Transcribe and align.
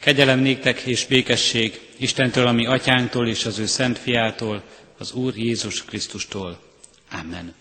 Kegyelem 0.00 0.38
néktek 0.38 0.80
és 0.80 1.06
békesség 1.06 1.80
Istentől, 1.96 2.46
ami 2.46 2.66
atyánktól 2.66 3.28
és 3.28 3.44
az 3.44 3.58
ő 3.58 3.66
szent 3.66 3.98
fiától, 3.98 4.62
az 4.98 5.12
Úr 5.12 5.36
Jézus 5.36 5.84
Krisztustól. 5.84 6.60
Amen. 7.10 7.54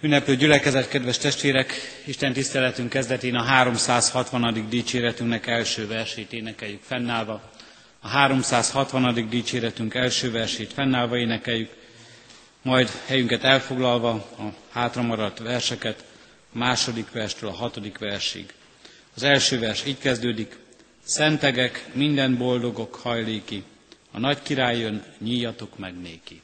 Ünneplő 0.00 0.36
gyülekezet, 0.36 0.88
kedves 0.88 1.18
testvérek, 1.18 1.72
Isten 2.04 2.32
tiszteletünk 2.32 2.88
kezdetén 2.88 3.34
a 3.34 3.42
360. 3.42 4.66
dicséretünknek 4.68 5.46
első 5.46 5.86
versét 5.86 6.32
énekeljük 6.32 6.82
fennállva. 6.82 7.50
A 8.00 8.08
360. 8.08 9.28
dicséretünk 9.28 9.94
első 9.94 10.30
versét 10.30 10.72
fennállva 10.72 11.16
énekeljük, 11.16 11.70
majd 12.62 12.90
helyünket 13.06 13.44
elfoglalva 13.44 14.10
a 14.12 14.54
hátramaradt 14.70 15.38
verseket 15.38 16.04
a 16.52 16.58
második 16.58 17.10
verstől 17.12 17.50
a 17.50 17.54
hatodik 17.54 17.98
versig. 17.98 18.52
Az 19.14 19.22
első 19.22 19.58
vers 19.58 19.86
így 19.86 19.98
kezdődik, 19.98 20.56
Szentegek, 21.08 21.90
minden 21.94 22.36
boldogok 22.36 22.94
hajléki, 22.94 23.62
a 24.10 24.18
nagy 24.18 24.42
király 24.42 24.78
jön, 24.78 25.04
nyíjatok 25.18 25.78
meg 25.78 26.00
néki. 26.00 26.42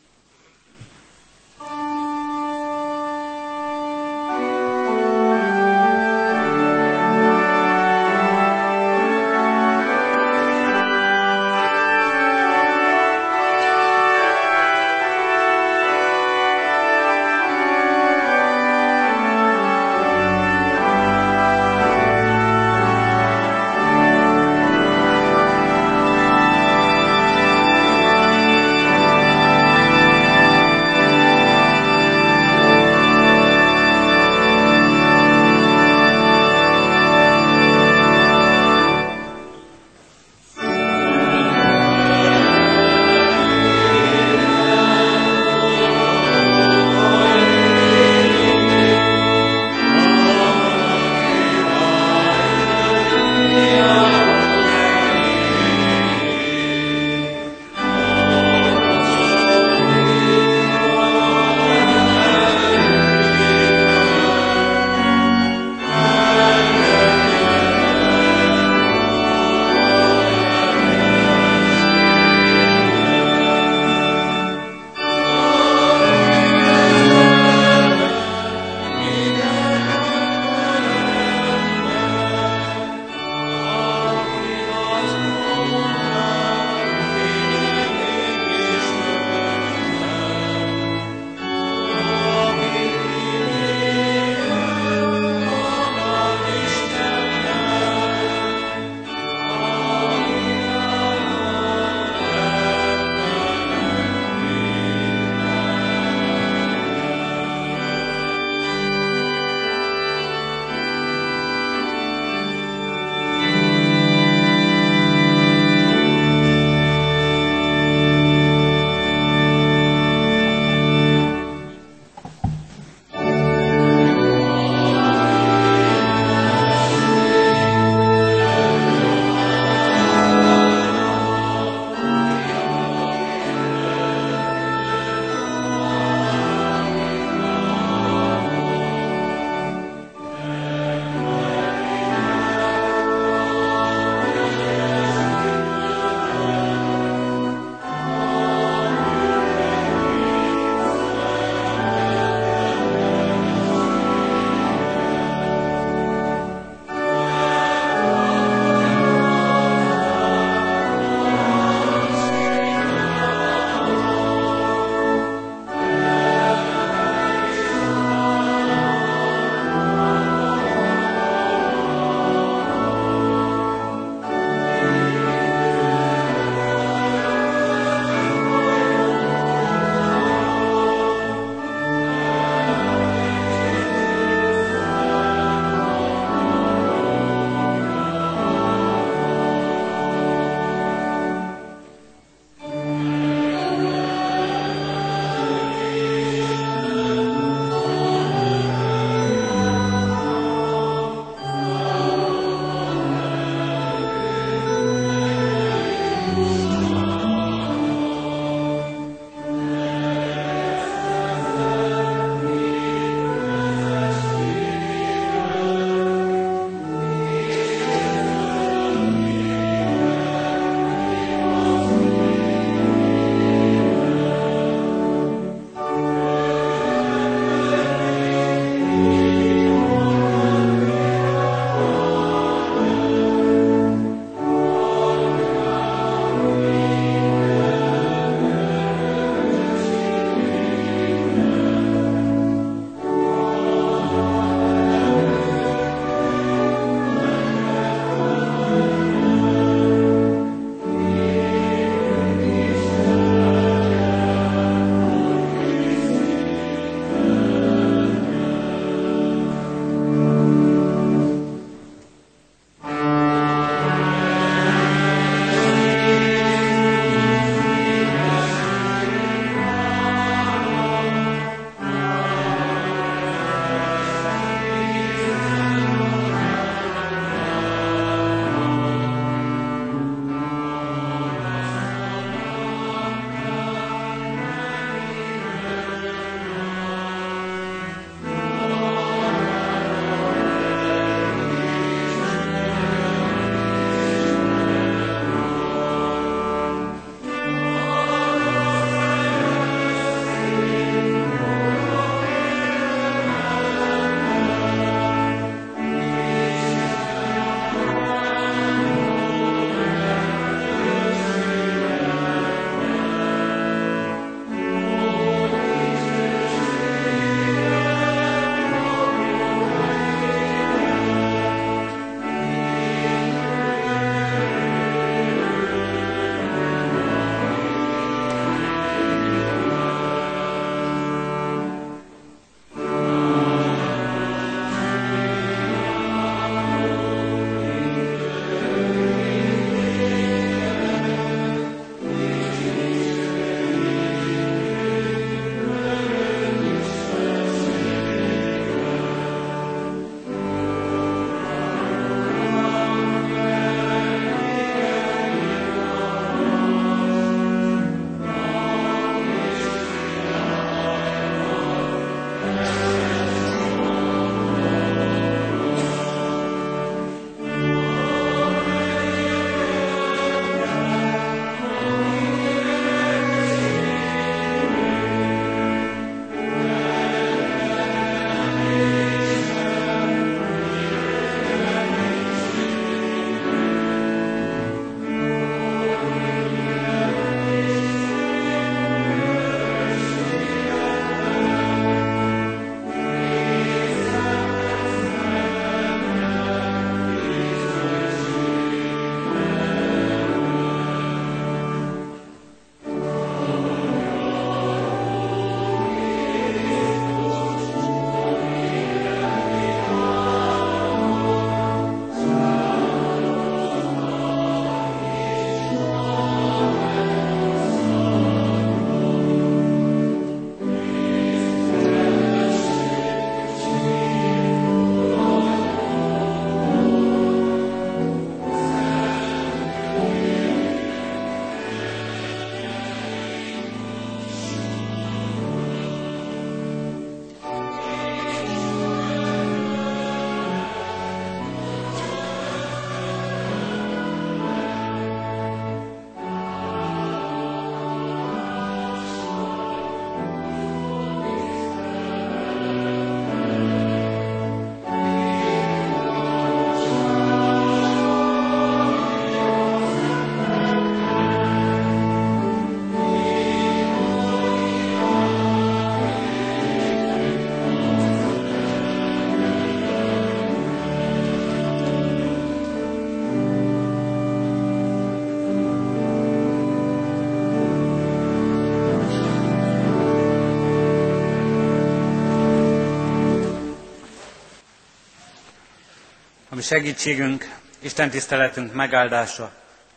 Segítségünk, 486.64 487.58
Isten 487.78 488.10
tiszteletünk 488.10 488.72
megáldása 488.72 489.52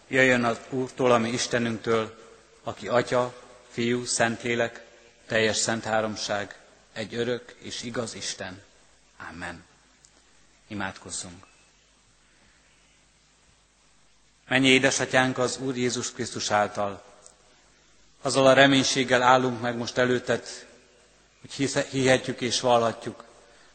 jöjjön 0.07 0.43
az 0.43 0.57
Úrtól, 0.69 1.12
ami 1.12 1.29
Istenünktől, 1.29 2.17
aki 2.63 2.88
Atya, 2.88 3.33
Fiú, 3.69 4.05
Szentlélek, 4.05 4.86
teljes 5.27 5.57
szent 5.57 5.83
háromság, 5.83 6.55
egy 6.93 7.15
örök 7.15 7.55
és 7.59 7.83
igaz 7.83 8.15
Isten. 8.15 8.62
Amen. 9.31 9.63
Imádkozzunk. 10.67 11.45
Mennyi 14.47 14.67
édesatyánk 14.67 15.38
az 15.38 15.57
Úr 15.57 15.77
Jézus 15.77 16.12
Krisztus 16.12 16.51
által. 16.51 17.03
Azzal 18.21 18.47
a 18.47 18.53
reménységgel 18.53 19.21
állunk 19.21 19.62
meg 19.62 19.77
most 19.77 19.97
előtted, 19.97 20.43
hogy 21.41 21.83
hihetjük 21.89 22.41
és 22.41 22.59
vallhatjuk. 22.59 23.26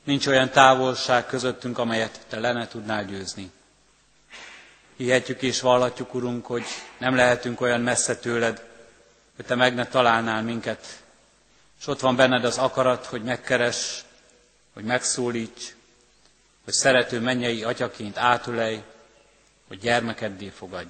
Nincs 0.04 0.26
olyan 0.26 0.50
távolság 0.50 1.26
közöttünk, 1.26 1.78
amelyet 1.78 2.21
te 2.28 2.40
le 2.40 2.52
ne 2.52 2.66
tudnál 2.68 3.04
győzni. 3.04 3.50
Hihetjük 4.97 5.42
és 5.42 5.61
vallhatjuk, 5.61 6.14
Urunk, 6.14 6.47
hogy 6.47 6.64
nem 6.99 7.14
lehetünk 7.16 7.61
olyan 7.61 7.80
messze 7.80 8.16
tőled, 8.16 8.64
hogy 9.37 9.44
te 9.44 9.54
meg 9.54 9.75
ne 9.75 9.87
találnál 9.87 10.42
minket. 10.42 11.02
És 11.80 11.87
ott 11.87 12.00
van 12.00 12.16
benned 12.16 12.44
az 12.44 12.59
akarat, 12.59 13.06
hogy 13.06 13.23
megkeres, 13.23 14.04
hogy 14.75 14.85
megszólíts, 14.85 15.75
hogy 16.64 16.73
szerető 16.73 17.21
mennyei 17.21 17.62
atyaként 17.64 18.16
átülej, 18.18 18.82
hogy 19.68 19.78
gyermekeddé 19.78 20.49
fogadj. 20.49 20.88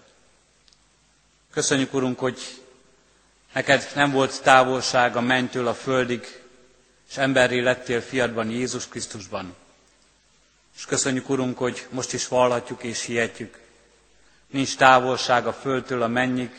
Köszönjük, 1.52 1.94
Urunk, 1.94 2.18
hogy 2.18 2.38
neked 3.52 3.90
nem 3.94 4.10
volt 4.10 4.42
távolság 4.42 5.16
a 5.16 5.20
mennytől 5.20 5.66
a 5.68 5.74
földig, 5.74 6.41
és 7.12 7.18
emberré 7.18 7.58
lettél 7.60 8.00
fiadban, 8.00 8.50
Jézus 8.50 8.88
Krisztusban. 8.88 9.54
És 10.76 10.84
köszönjük, 10.84 11.28
Urunk, 11.28 11.58
hogy 11.58 11.86
most 11.90 12.12
is 12.12 12.28
vallhatjuk 12.28 12.82
és 12.82 13.04
hihetjük. 13.04 13.58
Nincs 14.46 14.76
távolság 14.76 15.46
a 15.46 15.52
földtől 15.52 16.02
a 16.02 16.08
mennyig, 16.08 16.50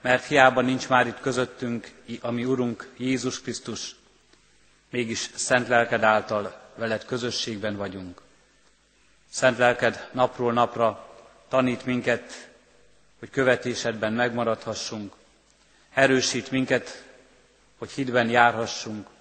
mert 0.00 0.24
hiába 0.24 0.60
nincs 0.60 0.88
már 0.88 1.06
itt 1.06 1.20
közöttünk, 1.20 1.90
ami 2.20 2.44
Urunk 2.44 2.92
Jézus 2.96 3.40
Krisztus, 3.40 3.94
mégis 4.90 5.30
szent 5.34 5.68
lelked 5.68 6.02
által 6.02 6.60
veled 6.74 7.04
közösségben 7.04 7.76
vagyunk. 7.76 8.20
Szent 9.30 9.58
lelked 9.58 10.08
napról 10.12 10.52
napra 10.52 11.08
tanít 11.48 11.84
minket, 11.84 12.50
hogy 13.18 13.30
követésedben 13.30 14.12
megmaradhassunk, 14.12 15.14
erősít 15.94 16.50
minket, 16.50 17.04
hogy 17.78 17.90
hitben 17.90 18.28
járhassunk, 18.30 19.12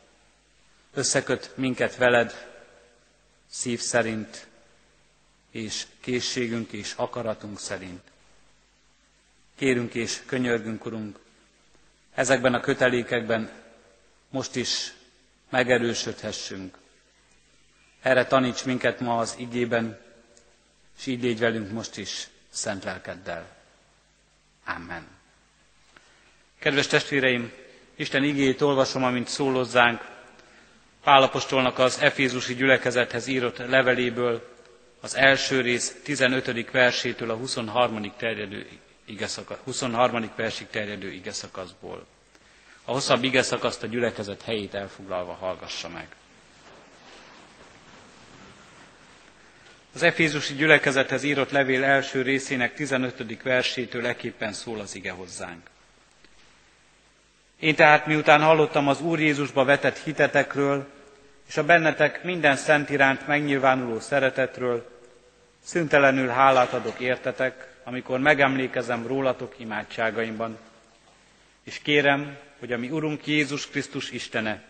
összeköt 0.93 1.51
minket 1.55 1.95
veled 1.95 2.47
szív 3.49 3.79
szerint, 3.79 4.47
és 5.51 5.85
készségünk 5.99 6.71
és 6.71 6.93
akaratunk 6.95 7.59
szerint. 7.59 8.01
Kérünk 9.55 9.93
és 9.93 10.21
könyörgünk, 10.25 10.85
Urunk, 10.85 11.19
ezekben 12.13 12.53
a 12.53 12.59
kötelékekben 12.59 13.51
most 14.29 14.55
is 14.55 14.93
megerősödhessünk. 15.49 16.77
Erre 18.01 18.25
taníts 18.25 18.63
minket 18.65 18.99
ma 18.99 19.17
az 19.17 19.35
igében, 19.37 19.99
és 20.97 21.05
így 21.05 21.21
légy 21.23 21.39
velünk 21.39 21.71
most 21.71 21.97
is 21.97 22.27
szent 22.49 22.83
lelkeddel. 22.83 23.55
Amen. 24.65 25.07
Kedves 26.59 26.87
testvéreim, 26.87 27.51
Isten 27.95 28.23
igéjét 28.23 28.61
olvasom, 28.61 29.03
amint 29.03 29.27
szólozzánk 29.27 30.01
Pálapostolnak 31.03 31.79
az 31.79 31.99
Efézusi 32.01 32.53
gyülekezethez 32.55 33.27
írott 33.27 33.57
leveléből, 33.57 34.51
az 35.01 35.15
első 35.15 35.61
rész 35.61 35.95
15. 36.03 36.71
versétől 36.71 37.29
a 37.31 37.35
23. 37.35 38.13
terjedő 38.17 38.67
igeszaka, 39.05 39.57
23. 39.63 40.31
versig 40.35 40.67
terjedő 40.67 41.11
igeszakaszból. 41.11 42.05
A 42.85 42.91
hosszabb 42.91 43.23
igeszakaszt 43.23 43.83
a 43.83 43.87
gyülekezet 43.87 44.41
helyét 44.41 44.73
elfoglalva 44.73 45.33
hallgassa 45.33 45.89
meg. 45.89 46.07
Az 49.93 50.03
Efézusi 50.03 50.53
gyülekezethez 50.53 51.23
írott 51.23 51.51
levél 51.51 51.83
első 51.83 52.21
részének 52.21 52.73
15. 52.73 53.41
versétől 53.43 54.05
eképpen 54.07 54.53
szól 54.53 54.79
az 54.79 54.95
ige 54.95 55.11
hozzánk. 55.11 55.69
Én 57.63 57.75
tehát 57.75 58.05
miután 58.05 58.41
hallottam 58.41 58.87
az 58.87 59.01
Úr 59.01 59.19
Jézusba 59.19 59.63
vetett 59.63 59.97
hitetekről, 59.97 60.87
és 61.47 61.57
a 61.57 61.63
bennetek 61.63 62.23
minden 62.23 62.55
szent 62.55 62.89
iránt 62.89 63.27
megnyilvánuló 63.27 63.99
szeretetről, 63.99 64.89
szüntelenül 65.63 66.27
hálát 66.27 66.73
adok 66.73 66.99
értetek, 66.99 67.67
amikor 67.83 68.19
megemlékezem 68.19 69.07
rólatok 69.07 69.55
imádságaimban, 69.57 70.57
és 71.63 71.79
kérem, 71.79 72.37
hogy 72.59 72.71
a 72.71 72.77
mi 72.77 72.89
Urunk 72.89 73.27
Jézus 73.27 73.69
Krisztus 73.69 74.11
Istene, 74.11 74.61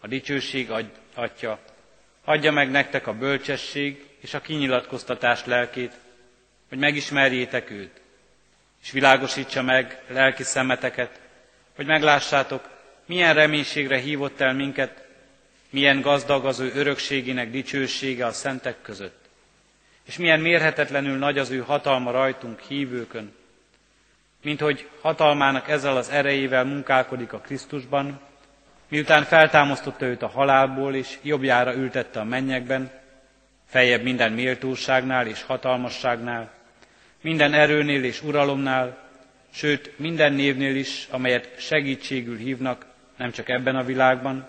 a 0.00 0.06
dicsőség 0.06 0.70
Atya, 1.14 1.58
adja 2.24 2.52
meg 2.52 2.70
nektek 2.70 3.06
a 3.06 3.12
bölcsesség 3.14 4.06
és 4.20 4.34
a 4.34 4.40
kinyilatkoztatás 4.40 5.44
lelkét, 5.44 5.92
hogy 6.68 6.78
megismerjétek 6.78 7.70
őt, 7.70 8.00
és 8.82 8.90
világosítsa 8.90 9.62
meg 9.62 10.02
lelki 10.08 10.42
szemeteket, 10.42 11.22
hogy 11.76 11.86
meglássátok, 11.86 12.68
milyen 13.06 13.34
reménységre 13.34 13.98
hívott 13.98 14.40
el 14.40 14.54
minket, 14.54 15.04
milyen 15.70 16.00
gazdag 16.00 16.44
az 16.44 16.60
ő 16.60 16.72
örökségének 16.74 17.50
dicsősége 17.50 18.26
a 18.26 18.32
szentek 18.32 18.82
között, 18.82 19.28
és 20.04 20.16
milyen 20.16 20.40
mérhetetlenül 20.40 21.18
nagy 21.18 21.38
az 21.38 21.50
ő 21.50 21.58
hatalma 21.58 22.10
rajtunk 22.10 22.60
hívőkön, 22.60 23.34
mint 24.42 24.60
hogy 24.60 24.88
hatalmának 25.00 25.68
ezzel 25.68 25.96
az 25.96 26.10
erejével 26.10 26.64
munkálkodik 26.64 27.32
a 27.32 27.38
Krisztusban, 27.38 28.20
miután 28.88 29.24
feltámasztotta 29.24 30.06
őt 30.06 30.22
a 30.22 30.28
halálból, 30.28 30.94
és 30.94 31.18
jobbjára 31.22 31.74
ültette 31.74 32.20
a 32.20 32.24
mennyekben, 32.24 32.90
feljebb 33.68 34.02
minden 34.02 34.32
méltóságnál 34.32 35.26
és 35.26 35.42
hatalmasságnál, 35.42 36.52
minden 37.20 37.54
erőnél 37.54 38.04
és 38.04 38.22
uralomnál, 38.22 39.03
sőt 39.54 39.98
minden 39.98 40.32
névnél 40.32 40.76
is, 40.76 41.06
amelyet 41.10 41.60
segítségül 41.60 42.36
hívnak, 42.36 42.86
nem 43.16 43.30
csak 43.30 43.48
ebben 43.48 43.76
a 43.76 43.84
világban, 43.84 44.48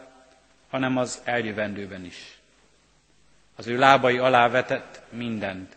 hanem 0.70 0.98
az 0.98 1.22
eljövendőben 1.24 2.06
is. 2.06 2.38
Az 3.56 3.68
ő 3.68 3.78
lábai 3.78 4.18
alá 4.18 4.50
vetett 4.50 5.02
mindent, 5.10 5.76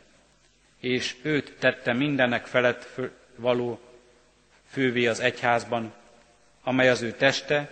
és 0.80 1.16
őt 1.22 1.56
tette 1.58 1.92
mindennek 1.92 2.46
felett 2.46 3.00
való 3.36 3.80
fővé 4.66 5.06
az 5.06 5.20
egyházban, 5.20 5.92
amely 6.62 6.88
az 6.88 7.02
ő 7.02 7.12
teste 7.12 7.70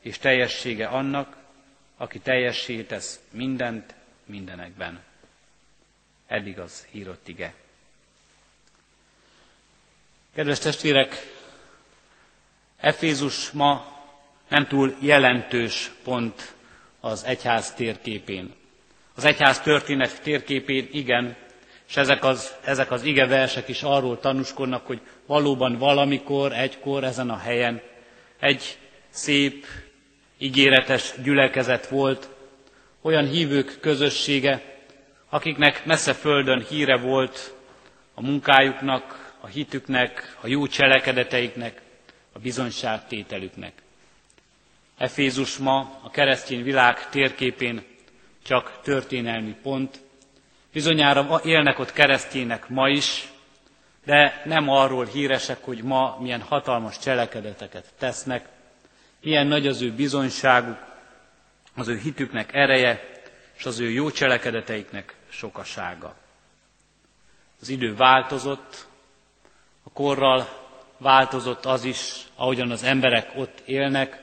és 0.00 0.18
teljessége 0.18 0.86
annak, 0.86 1.36
aki 1.96 2.18
teljessé 2.18 2.82
tesz 2.82 3.20
mindent 3.30 3.94
mindenekben. 4.24 5.02
Eddig 6.26 6.58
az 6.58 6.86
írott 6.90 7.28
ige. 7.28 7.54
Kedves 10.34 10.58
testvérek, 10.58 11.32
Efézus 12.76 13.50
ma 13.50 13.86
nem 14.48 14.66
túl 14.66 14.94
jelentős 15.00 15.90
pont 16.04 16.54
az 17.00 17.24
egyház 17.24 17.74
térképén. 17.74 18.54
Az 19.14 19.24
egyház 19.24 19.60
történet 19.60 20.22
térképén 20.22 20.88
igen, 20.92 21.36
és 21.88 21.96
ezek 21.96 22.24
az, 22.24 22.54
ezek 22.64 22.90
az 22.90 23.02
ige 23.02 23.26
versek 23.26 23.68
is 23.68 23.82
arról 23.82 24.18
tanúskodnak, 24.18 24.86
hogy 24.86 25.00
valóban 25.26 25.78
valamikor, 25.78 26.52
egykor 26.52 27.04
ezen 27.04 27.30
a 27.30 27.38
helyen 27.38 27.80
egy 28.38 28.78
szép, 29.10 29.66
ígéretes 30.38 31.12
gyülekezet 31.22 31.88
volt, 31.88 32.28
olyan 33.02 33.26
hívők 33.26 33.78
közössége, 33.80 34.62
akiknek 35.28 35.84
messze 35.84 36.12
földön 36.12 36.64
híre 36.68 36.96
volt 36.96 37.54
a 38.14 38.22
munkájuknak, 38.22 39.23
a 39.44 39.46
hitüknek, 39.46 40.36
a 40.40 40.46
jó 40.46 40.66
cselekedeteiknek, 40.66 41.82
a 42.32 42.38
bizonyságtételüknek. 42.38 43.72
Efézus 44.98 45.56
ma 45.56 46.00
a 46.02 46.10
keresztény 46.10 46.62
világ 46.62 47.08
térképén 47.08 47.84
csak 48.44 48.80
történelmi 48.82 49.56
pont. 49.62 50.00
Bizonyára 50.72 51.40
élnek 51.44 51.78
ott 51.78 51.92
keresztények 51.92 52.68
ma 52.68 52.88
is, 52.88 53.28
de 54.04 54.42
nem 54.44 54.68
arról 54.68 55.04
híresek, 55.04 55.64
hogy 55.64 55.82
ma 55.82 56.18
milyen 56.20 56.42
hatalmas 56.42 56.98
cselekedeteket 56.98 57.92
tesznek, 57.98 58.48
milyen 59.20 59.46
nagy 59.46 59.66
az 59.66 59.82
ő 59.82 59.92
bizonyságuk, 59.92 60.78
az 61.74 61.88
ő 61.88 61.98
hitüknek 61.98 62.54
ereje, 62.54 63.10
és 63.56 63.64
az 63.64 63.78
ő 63.78 63.90
jó 63.90 64.10
cselekedeteiknek 64.10 65.14
sokasága. 65.28 66.14
Az 67.60 67.68
idő 67.68 67.94
változott, 67.96 68.86
a 69.84 69.90
korral 69.92 70.48
változott 70.98 71.64
az 71.64 71.84
is, 71.84 72.24
ahogyan 72.36 72.70
az 72.70 72.82
emberek 72.82 73.30
ott 73.36 73.62
élnek, 73.64 74.22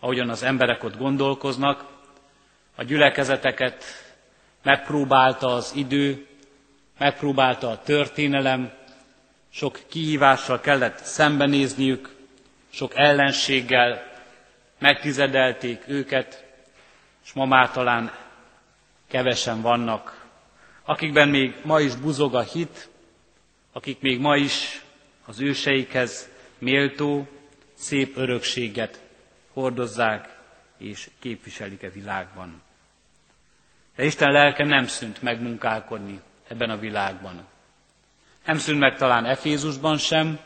ahogyan 0.00 0.28
az 0.28 0.42
emberek 0.42 0.84
ott 0.84 0.96
gondolkoznak, 0.96 1.84
a 2.74 2.82
gyülekezeteket 2.82 3.84
megpróbálta 4.62 5.46
az 5.54 5.72
idő, 5.74 6.26
megpróbálta 6.98 7.70
a 7.70 7.82
történelem, 7.82 8.72
sok 9.50 9.78
kihívással 9.88 10.60
kellett 10.60 10.98
szembenézniük, 10.98 12.14
sok 12.70 12.92
ellenséggel 12.94 14.02
megtizedelték 14.78 15.82
őket, 15.86 16.44
és 17.24 17.32
ma 17.32 17.44
már 17.44 17.70
talán 17.70 18.12
kevesen 19.08 19.60
vannak, 19.62 20.24
akikben 20.84 21.28
még 21.28 21.54
ma 21.64 21.80
is 21.80 21.94
buzog 21.94 22.34
a 22.34 22.40
hit, 22.42 22.88
akik 23.72 24.00
még 24.00 24.20
ma 24.20 24.36
is 24.36 24.84
az 25.26 25.40
őseikhez 25.40 26.28
méltó, 26.58 27.28
szép 27.74 28.16
örökséget 28.16 29.00
hordozzák 29.52 30.38
és 30.78 31.10
képviselik 31.18 31.82
a 31.82 31.90
világban. 31.90 32.62
De 33.96 34.04
Isten 34.04 34.32
lelke 34.32 34.64
nem 34.64 34.86
szűnt 34.86 35.22
meg 35.22 35.42
munkálkodni 35.42 36.20
ebben 36.48 36.70
a 36.70 36.78
világban. 36.78 37.46
Nem 38.46 38.58
szűnt 38.58 38.78
meg 38.78 38.96
talán 38.96 39.24
Efézusban 39.24 39.98
sem, 39.98 40.38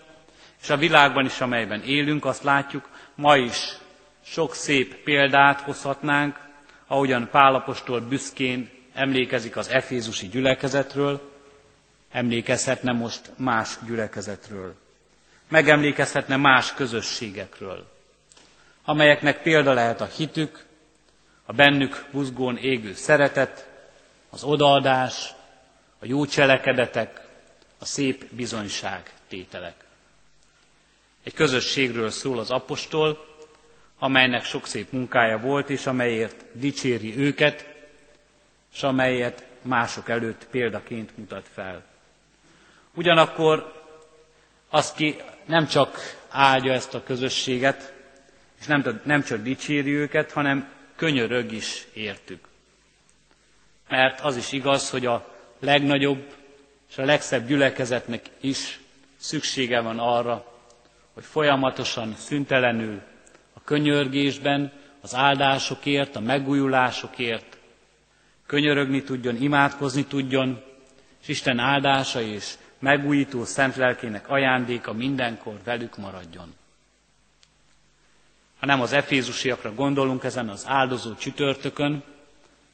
és 0.63 0.71
a 0.71 0.77
világban 0.77 1.25
is, 1.25 1.41
amelyben 1.41 1.83
élünk, 1.83 2.25
azt 2.25 2.43
látjuk, 2.43 2.89
ma 3.15 3.37
is 3.37 3.77
sok 4.25 4.55
szép 4.55 4.95
példát 4.95 5.61
hozhatnánk, 5.61 6.39
ahogyan 6.87 7.29
Pálapostól 7.31 8.01
büszkén 8.01 8.71
emlékezik 8.95 9.57
az 9.57 9.69
efézusi 9.69 10.29
gyülekezetről, 10.29 11.30
emlékezhetne 12.11 12.93
most 12.93 13.31
más 13.37 13.79
gyülekezetről. 13.87 14.75
Megemlékezhetne 15.49 16.37
más 16.37 16.75
közösségekről, 16.75 17.91
amelyeknek 18.85 19.43
példa 19.43 19.73
lehet 19.73 20.01
a 20.01 20.05
hitük, 20.05 20.65
a 21.45 21.53
bennük 21.53 22.05
buzgón 22.13 22.57
égő 22.57 22.95
szeretet, 22.95 23.69
az 24.31 24.43
odaadás, 24.45 25.33
a 25.99 26.07
jó 26.07 26.27
cselekedetek, 26.27 27.21
a 27.79 27.85
szép 27.85 28.25
bizonyság 28.35 29.13
tételek. 29.29 29.75
Egy 31.23 31.35
közösségről 31.35 32.11
szól 32.11 32.39
az 32.39 32.51
apostol, 32.51 33.27
amelynek 33.99 34.45
sok 34.45 34.67
szép 34.67 34.93
munkája 34.93 35.39
volt, 35.39 35.71
és 35.71 35.87
amelyért 35.87 36.45
dicséri 36.53 37.19
őket, 37.19 37.67
és 38.73 38.83
amelyet 38.83 39.47
mások 39.63 40.09
előtt 40.09 40.47
példaként 40.51 41.17
mutat 41.17 41.47
fel. 41.53 41.85
Ugyanakkor 42.95 43.73
az 44.69 44.93
ki 44.93 45.17
nem 45.47 45.67
csak 45.67 45.99
áldja 46.29 46.73
ezt 46.73 46.95
a 46.95 47.03
közösséget, 47.03 47.93
és 48.61 48.67
nem, 48.67 49.01
nem 49.05 49.23
csak 49.23 49.43
dicséri 49.43 49.95
őket, 49.95 50.33
hanem 50.33 50.69
könyörög 50.97 51.53
is 51.53 51.87
értük. 51.95 52.49
Mert 53.89 54.21
az 54.21 54.37
is 54.37 54.53
igaz, 54.53 54.91
hogy 54.91 55.07
a 55.07 55.35
legnagyobb 55.61 56.35
és 56.91 56.99
a 56.99 57.05
legszebb 57.05 57.47
gyülekezetnek 57.47 58.31
is 58.41 58.81
szüksége 59.17 59.81
van 59.81 59.99
arra, 59.99 60.45
hogy 61.15 61.25
folyamatosan, 61.25 62.15
szüntelenül 62.19 63.01
a 63.53 63.61
könyörgésben, 63.65 64.73
az 65.01 65.15
áldásokért, 65.15 66.17
a 66.17 66.21
megújulásokért 66.21 67.57
könyörögni 68.47 69.03
tudjon, 69.03 69.37
imádkozni 69.43 70.05
tudjon, 70.05 70.63
és 71.23 71.29
Isten 71.29 71.59
áldása 71.59 72.21
és 72.21 72.55
megújító 72.81 73.45
szent 73.45 73.77
lelkének 73.77 74.29
ajándéka 74.29 74.93
mindenkor 74.93 75.55
velük 75.65 75.97
maradjon. 75.97 76.55
Ha 78.61 78.67
nem 78.67 78.81
az 78.81 78.93
efézusiakra 78.93 79.75
gondolunk 79.75 80.25
ezen 80.25 80.49
az 80.49 80.65
áldozó 80.69 81.15
csütörtökön, 81.15 82.03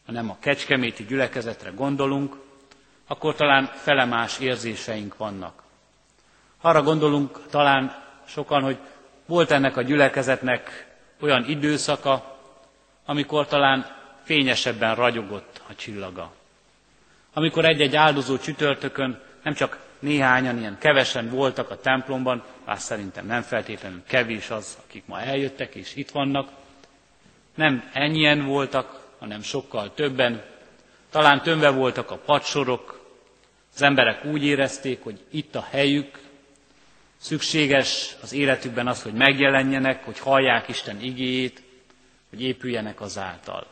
hanem 0.06 0.30
a 0.30 0.36
kecskeméti 0.40 1.04
gyülekezetre 1.04 1.70
gondolunk, 1.70 2.36
akkor 3.06 3.34
talán 3.34 3.64
felemás 3.75 4.38
érzéseink 4.38 5.16
vannak. 5.16 5.62
Arra 6.60 6.82
gondolunk 6.82 7.46
talán 7.50 8.02
sokan, 8.26 8.62
hogy 8.62 8.78
volt 9.26 9.50
ennek 9.50 9.76
a 9.76 9.82
gyülekezetnek 9.82 10.94
olyan 11.20 11.44
időszaka, 11.48 12.38
amikor 13.04 13.46
talán 13.46 13.86
fényesebben 14.22 14.94
ragyogott 14.94 15.62
a 15.68 15.75
csillaga. 15.75 16.32
Amikor 17.32 17.64
egy-egy 17.64 17.96
áldozó 17.96 18.38
csütörtökön 18.38 19.20
nem 19.42 19.54
csak 19.54 19.86
néhányan, 19.99 20.59
ilyen 20.59 20.79
kevesen 20.79 21.31
voltak 21.31 21.71
a 21.71 21.81
templomban, 21.81 22.45
bár 22.65 22.79
szerintem 22.79 23.26
nem 23.26 23.43
feltétlenül 23.43 24.03
kevés 24.07 24.50
az, 24.50 24.79
akik 24.87 25.07
ma 25.07 25.21
eljöttek 25.21 25.75
és 25.75 25.97
itt 25.97 26.11
vannak, 26.11 26.49
nem 27.55 27.91
ennyien 27.93 28.45
voltak, 28.45 29.07
hanem 29.19 29.43
sokkal 29.43 29.95
többen, 29.95 30.43
talán 31.11 31.43
tömve 31.43 31.71
voltak 31.71 32.11
a 32.11 32.17
padsorok, 32.17 33.05
az 33.75 33.83
emberek 33.83 34.25
úgy 34.25 34.45
érezték, 34.45 35.03
hogy 35.03 35.21
itt 35.31 35.55
a 35.55 35.67
helyük, 35.71 36.19
szükséges 37.17 38.17
az 38.23 38.33
életükben 38.33 38.87
az, 38.87 39.03
hogy 39.03 39.12
megjelenjenek, 39.12 40.05
hogy 40.05 40.19
hallják 40.19 40.69
Isten 40.69 41.00
igéjét, 41.00 41.62
hogy 42.31 42.43
épüljenek 42.43 43.00
azáltal. 43.00 43.67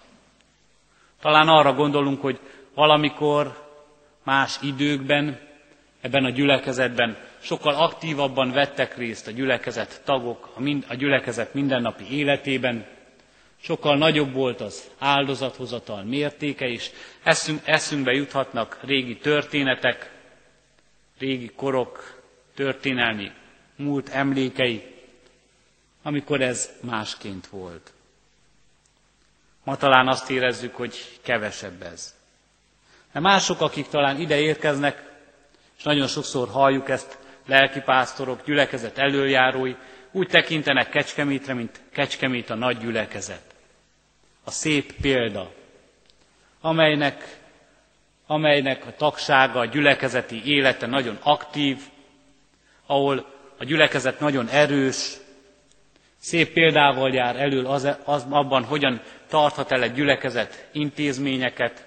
Talán 1.21 1.49
arra 1.49 1.75
gondolunk, 1.75 2.21
hogy 2.21 2.39
valamikor 2.75 3.69
más 4.23 4.59
időkben 4.63 5.41
ebben 6.05 6.25
a 6.25 6.31
gyülekezetben 6.31 7.17
sokkal 7.39 7.75
aktívabban 7.75 8.51
vettek 8.51 8.97
részt 8.97 9.27
a 9.27 9.31
gyülekezet 9.31 10.03
tagok, 10.05 10.53
a, 10.55 10.61
mind, 10.61 10.85
a 10.89 10.95
gyülekezet 10.95 11.55
mindennapi 11.55 12.05
életében, 12.11 12.87
sokkal 13.61 13.97
nagyobb 13.97 14.33
volt 14.33 14.61
az 14.61 14.91
áldozathozatal 14.99 16.03
mértéke, 16.03 16.67
és 16.67 16.91
eszünk, 17.23 17.61
eszünkbe 17.65 18.13
juthatnak 18.13 18.79
régi 18.83 19.17
történetek, 19.17 20.11
régi 21.19 21.51
korok, 21.57 22.23
történelmi 22.55 23.31
múlt 23.77 24.09
emlékei, 24.09 24.95
amikor 26.03 26.41
ez 26.41 26.71
másként 26.81 27.47
volt. 27.47 27.93
Ma 29.63 29.77
talán 29.77 30.09
azt 30.09 30.31
érezzük, 30.31 30.75
hogy 30.75 31.19
kevesebb 31.23 31.83
ez. 31.83 32.15
De 33.13 33.21
mások, 33.21 33.61
akik 33.61 33.87
talán 33.87 34.21
ide 34.21 34.41
érkeznek, 34.41 35.13
és 35.79 35.83
nagyon 35.83 36.07
sokszor 36.07 36.49
halljuk 36.49 36.89
ezt, 36.89 37.19
lelkipásztorok, 37.47 38.45
gyülekezet 38.45 38.99
előjárói, 38.99 39.75
úgy 40.13 40.29
tekintenek 40.29 40.89
Kecskemétre, 40.89 41.55
mint 41.55 41.81
Kecskemét 41.93 42.51
a 42.51 42.55
nagy 42.55 42.79
gyülekezet. 42.79 43.43
A 44.45 44.51
szép 44.51 44.93
példa, 45.01 45.53
amelynek, 46.61 47.39
amelynek 48.27 48.87
a 48.87 48.97
tagsága, 48.97 49.59
a 49.59 49.65
gyülekezeti 49.67 50.43
élete 50.45 50.87
nagyon 50.87 51.19
aktív, 51.23 51.79
ahol 52.87 53.27
a 53.59 53.65
gyülekezet 53.65 54.21
nagyon 54.21 54.49
erős, 54.49 55.17
szép 56.19 56.53
példával 56.53 57.11
jár 57.15 57.37
elől 57.37 57.67
az, 57.67 57.89
az 58.05 58.27
abban, 58.31 58.65
hogyan 58.65 59.01
tarthat 59.29 59.73
el 59.73 59.83
egy 59.83 59.93
gyülekezet 59.93 60.69
intézményeket, 60.73 61.87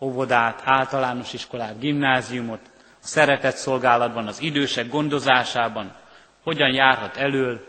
óvodát, 0.00 0.60
általános 0.64 1.32
iskolát, 1.32 1.78
gimnáziumot, 1.78 2.60
szeretett 3.08 3.56
szolgálatban, 3.56 4.26
az 4.26 4.40
idősek 4.40 4.88
gondozásában, 4.88 5.94
hogyan 6.42 6.72
járhat 6.72 7.16
elől, 7.16 7.66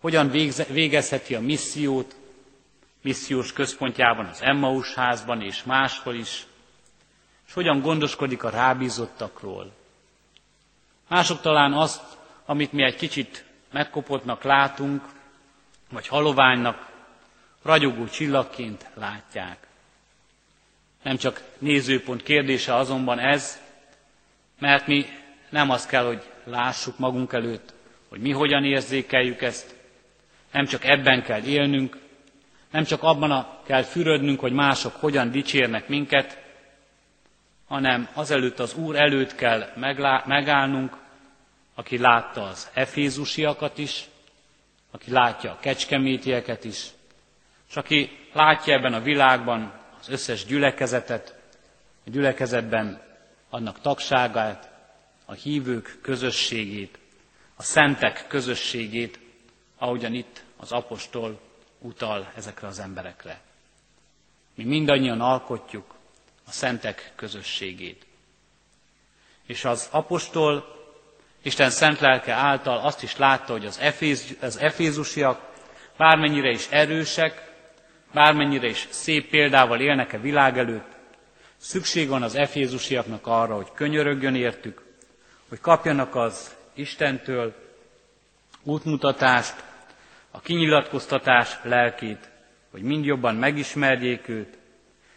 hogyan 0.00 0.30
végezheti 0.68 1.34
a 1.34 1.40
missziót, 1.40 2.16
missziós 3.02 3.52
központjában, 3.52 4.26
az 4.26 4.42
Emmaus 4.42 4.94
házban 4.94 5.40
és 5.42 5.62
máshol 5.64 6.14
is, 6.14 6.46
és 7.46 7.52
hogyan 7.52 7.80
gondoskodik 7.80 8.44
a 8.44 8.50
rábízottakról. 8.50 9.72
Mások 11.08 11.40
talán 11.40 11.72
azt, 11.72 12.02
amit 12.44 12.72
mi 12.72 12.82
egy 12.82 12.96
kicsit 12.96 13.44
megkopottnak 13.72 14.42
látunk, 14.42 15.02
vagy 15.90 16.06
haloványnak, 16.08 16.88
ragyogó 17.62 18.06
csillagként 18.06 18.86
látják. 18.94 19.66
Nem 21.02 21.16
csak 21.16 21.42
nézőpont 21.58 22.22
kérdése 22.22 22.74
azonban 22.74 23.18
ez, 23.18 23.62
mert 24.58 24.86
mi 24.86 25.06
nem 25.50 25.70
azt 25.70 25.88
kell, 25.88 26.04
hogy 26.06 26.22
lássuk 26.44 26.98
magunk 26.98 27.32
előtt, 27.32 27.74
hogy 28.08 28.20
mi 28.20 28.30
hogyan 28.30 28.64
érzékeljük 28.64 29.42
ezt, 29.42 29.74
nem 30.52 30.64
csak 30.66 30.84
ebben 30.84 31.22
kell 31.22 31.42
élnünk, 31.42 31.98
nem 32.70 32.84
csak 32.84 33.02
abban 33.02 33.30
a 33.30 33.58
kell 33.66 33.82
fürödnünk, 33.82 34.40
hogy 34.40 34.52
mások 34.52 34.94
hogyan 34.96 35.30
dicsérnek 35.30 35.88
minket, 35.88 36.42
hanem 37.68 38.08
azelőtt 38.12 38.58
az 38.58 38.74
Úr 38.74 38.96
előtt 38.96 39.34
kell 39.34 39.66
megállnunk, 40.26 40.96
aki 41.74 41.98
látta 41.98 42.42
az 42.42 42.70
efézusiakat 42.74 43.78
is, 43.78 44.04
aki 44.90 45.10
látja 45.10 45.50
a 45.50 45.58
kecskemétieket 45.60 46.64
is, 46.64 46.86
és 47.68 47.76
aki 47.76 48.18
látja 48.32 48.74
ebben 48.74 48.94
a 48.94 49.00
világban 49.00 49.72
az 50.00 50.08
összes 50.08 50.44
gyülekezetet, 50.44 51.34
a 52.06 52.10
gyülekezetben 52.10 53.00
annak 53.54 53.80
tagságát, 53.80 54.70
a 55.24 55.32
hívők 55.32 55.98
közösségét, 56.02 56.98
a 57.56 57.62
szentek 57.62 58.24
közösségét, 58.28 59.18
ahogyan 59.78 60.14
itt 60.14 60.42
az 60.56 60.72
apostol 60.72 61.40
utal 61.78 62.32
ezekre 62.36 62.66
az 62.66 62.78
emberekre. 62.78 63.40
Mi 64.54 64.64
mindannyian 64.64 65.20
alkotjuk 65.20 65.94
a 66.46 66.50
szentek 66.50 67.12
közösségét. 67.16 68.06
És 69.46 69.64
az 69.64 69.88
apostol 69.90 70.72
Isten 71.42 71.70
szent 71.70 72.00
lelke 72.00 72.32
által 72.32 72.78
azt 72.78 73.02
is 73.02 73.16
látta, 73.16 73.52
hogy 73.52 73.66
az, 73.66 73.78
eféz, 73.78 74.36
az 74.40 74.56
efézusiak 74.56 75.52
bármennyire 75.96 76.50
is 76.50 76.66
erősek, 76.70 77.52
bármennyire 78.12 78.66
is 78.68 78.86
szép 78.90 79.30
példával 79.30 79.80
élnek 79.80 80.12
a 80.12 80.20
világ 80.20 80.58
előtt, 80.58 80.93
szükség 81.64 82.08
van 82.08 82.22
az 82.22 82.34
efézusiaknak 82.34 83.26
arra, 83.26 83.54
hogy 83.54 83.72
könyörögjön 83.74 84.34
értük, 84.34 84.82
hogy 85.48 85.60
kapjanak 85.60 86.14
az 86.14 86.54
Istentől 86.74 87.54
útmutatást, 88.62 89.64
a 90.30 90.40
kinyilatkoztatás 90.40 91.58
lelkét, 91.62 92.30
hogy 92.70 92.82
mind 92.82 93.04
jobban 93.04 93.34
megismerjék 93.34 94.28
őt, 94.28 94.58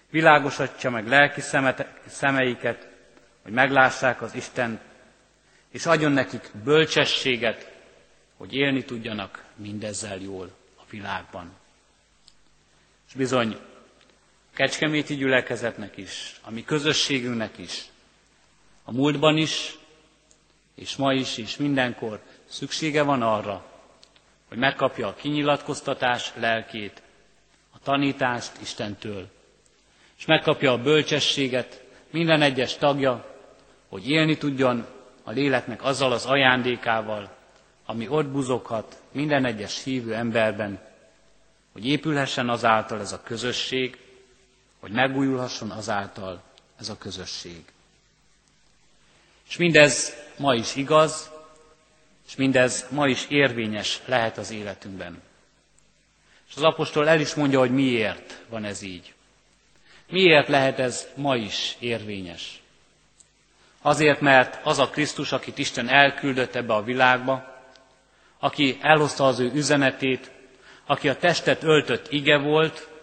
világosatja 0.09 0.89
meg 0.89 1.07
lelki 1.07 1.41
szemeiket, 2.07 2.87
hogy 3.43 3.51
meglássák 3.51 4.21
az 4.21 4.35
Isten, 4.35 4.79
és 5.71 5.85
adjon 5.85 6.11
nekik 6.11 6.51
bölcsességet, 6.63 7.71
hogy 8.37 8.53
élni 8.53 8.83
tudjanak 8.83 9.43
mindezzel 9.55 10.17
jól 10.17 10.51
a 10.77 10.81
világban. 10.89 11.53
És 13.07 13.13
bizony, 13.13 13.57
Kecskeméti 14.57 15.15
gyülekezetnek 15.15 15.97
is, 15.97 16.39
a 16.43 16.51
mi 16.51 16.63
közösségünknek 16.63 17.57
is, 17.57 17.85
a 18.83 18.91
múltban 18.91 19.37
is, 19.37 19.77
és 20.75 20.95
ma 20.95 21.13
is, 21.13 21.37
és 21.37 21.57
mindenkor 21.57 22.19
szüksége 22.45 23.01
van 23.03 23.21
arra, 23.21 23.65
hogy 24.47 24.57
megkapja 24.57 25.07
a 25.07 25.13
kinyilatkoztatás 25.13 26.31
lelkét, 26.35 27.01
a 27.71 27.79
tanítást 27.83 28.51
Istentől, 28.61 29.27
és 30.17 30.25
megkapja 30.25 30.71
a 30.71 30.81
bölcsességet 30.81 31.83
minden 32.11 32.41
egyes 32.41 32.75
tagja, 32.77 33.35
hogy 33.89 34.09
élni 34.09 34.37
tudjon 34.37 34.85
a 35.23 35.31
léleknek 35.31 35.83
azzal 35.83 36.11
az 36.11 36.25
ajándékával, 36.25 37.35
ami 37.85 38.07
ott 38.07 38.27
buzoghat 38.27 39.01
minden 39.11 39.45
egyes 39.45 39.83
hívő 39.83 40.13
emberben, 40.13 40.79
hogy 41.71 41.87
épülhessen 41.87 42.49
azáltal 42.49 42.99
ez 42.99 43.11
a 43.11 43.21
közösség, 43.23 44.05
hogy 44.87 44.95
megújulhasson 44.95 45.71
azáltal 45.71 46.43
ez 46.79 46.89
a 46.89 46.97
közösség. 46.97 47.63
És 49.49 49.57
mindez 49.57 50.15
ma 50.37 50.53
is 50.53 50.75
igaz, 50.75 51.31
és 52.27 52.35
mindez 52.35 52.85
ma 52.89 53.07
is 53.07 53.25
érvényes 53.29 54.01
lehet 54.05 54.37
az 54.37 54.51
életünkben. 54.51 55.21
És 56.49 56.55
az 56.55 56.63
apostol 56.63 57.07
el 57.07 57.19
is 57.19 57.33
mondja, 57.33 57.59
hogy 57.59 57.71
miért 57.71 58.41
van 58.49 58.63
ez 58.63 58.81
így. 58.81 59.13
Miért 60.09 60.47
lehet 60.47 60.79
ez 60.79 61.07
ma 61.15 61.35
is 61.35 61.75
érvényes? 61.79 62.61
Azért, 63.81 64.21
mert 64.21 64.65
az 64.65 64.79
a 64.79 64.89
Krisztus, 64.89 65.31
akit 65.31 65.57
Isten 65.57 65.87
elküldött 65.89 66.55
ebbe 66.55 66.73
a 66.73 66.83
világba, 66.83 67.63
aki 68.39 68.77
elhozta 68.81 69.25
az 69.25 69.39
ő 69.39 69.51
üzenetét, 69.53 70.31
aki 70.85 71.09
a 71.09 71.17
testet 71.17 71.63
öltött 71.63 72.11
ige 72.11 72.37
volt, 72.37 72.95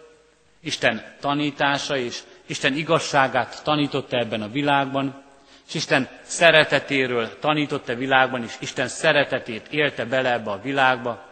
Isten 0.65 1.03
tanítása 1.19 1.97
és 1.97 2.19
Isten 2.45 2.73
igazságát 2.73 3.63
tanította 3.63 4.17
ebben 4.17 4.41
a 4.41 4.49
világban, 4.49 5.23
és 5.67 5.73
Isten 5.73 6.07
szeretetéről 6.23 7.39
tanította 7.39 7.91
a 7.91 7.95
világban, 7.95 8.43
és 8.43 8.55
Isten 8.59 8.87
szeretetét 8.87 9.67
élte 9.67 10.05
bele 10.05 10.31
ebbe 10.31 10.51
a 10.51 10.61
világba, 10.61 11.25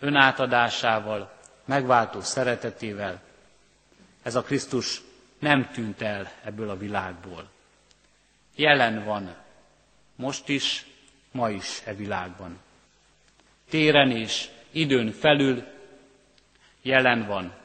önátadásával, 0.00 1.32
megváltó 1.64 2.20
szeretetével. 2.20 3.20
Ez 4.22 4.34
a 4.34 4.42
Krisztus 4.42 5.00
nem 5.38 5.70
tűnt 5.72 6.02
el 6.02 6.30
ebből 6.44 6.70
a 6.70 6.76
világból. 6.78 7.50
Jelen 8.56 9.04
van, 9.04 9.34
most 10.16 10.48
is, 10.48 10.86
ma 11.32 11.50
is 11.50 11.82
e 11.84 11.94
világban. 11.94 12.58
Téren 13.70 14.10
és 14.10 14.48
időn 14.70 15.12
felül 15.12 15.64
jelen 16.82 17.26
van. 17.26 17.60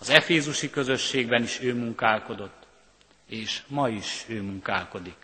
Az 0.00 0.10
efézusi 0.10 0.70
közösségben 0.70 1.42
is 1.42 1.60
ő 1.60 1.74
munkálkodott, 1.74 2.66
és 3.28 3.62
ma 3.66 3.88
is 3.88 4.24
ő 4.28 4.42
munkálkodik. 4.42 5.16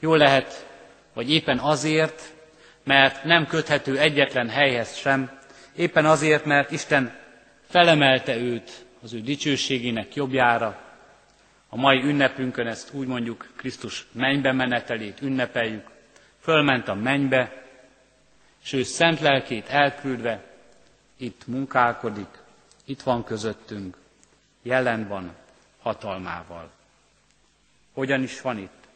Jól 0.00 0.18
lehet, 0.18 0.66
vagy 1.12 1.30
éppen 1.30 1.58
azért, 1.58 2.32
mert 2.84 3.24
nem 3.24 3.46
köthető 3.46 3.98
egyetlen 3.98 4.48
helyhez 4.48 4.96
sem, 4.96 5.38
éppen 5.76 6.06
azért, 6.06 6.44
mert 6.44 6.70
Isten 6.70 7.18
felemelte 7.68 8.36
őt 8.36 8.84
az 9.02 9.12
ő 9.12 9.20
dicsőségének 9.20 10.14
jobbjára. 10.14 10.80
A 11.68 11.76
mai 11.76 12.02
ünnepünkön 12.02 12.66
ezt 12.66 12.92
úgy 12.94 13.06
mondjuk 13.06 13.52
Krisztus 13.56 14.06
mennybe 14.12 14.52
menetelét 14.52 15.20
ünnepeljük. 15.22 15.86
Fölment 16.40 16.88
a 16.88 16.94
mennybe, 16.94 17.64
és 18.64 18.72
ő 18.72 18.82
szent 18.82 19.20
lelkét 19.20 19.68
elküldve 19.68 20.44
itt 21.16 21.46
munkálkodik, 21.46 22.28
itt 22.86 23.02
van 23.02 23.24
közöttünk, 23.24 23.96
jelen 24.62 25.08
van 25.08 25.34
hatalmával. 25.82 26.70
Hogyan 27.92 28.22
is 28.22 28.40
van 28.40 28.58
itt? 28.58 28.86